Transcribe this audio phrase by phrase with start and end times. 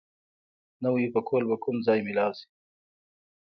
[0.83, 2.47] نوی پکول به کوم ځای مېلاو شي؟